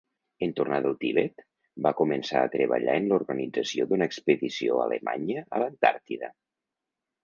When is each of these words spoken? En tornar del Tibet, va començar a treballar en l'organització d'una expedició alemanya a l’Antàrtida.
En 0.45 0.53
tornar 0.59 0.79
del 0.85 0.95
Tibet, 1.03 1.43
va 1.89 1.91
començar 1.99 2.41
a 2.43 2.49
treballar 2.57 2.97
en 3.03 3.11
l'organització 3.13 3.89
d'una 3.93 4.11
expedició 4.13 4.85
alemanya 4.89 5.49
a 5.57 5.65
l’Antàrtida. 5.67 6.37